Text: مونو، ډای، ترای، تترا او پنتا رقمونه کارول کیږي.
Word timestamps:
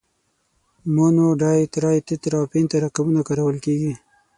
مونو، 0.93 1.25
ډای، 1.39 1.61
ترای، 1.73 1.99
تترا 2.07 2.37
او 2.41 2.49
پنتا 2.51 2.77
رقمونه 2.83 3.21
کارول 3.27 3.57
کیږي. 3.65 3.93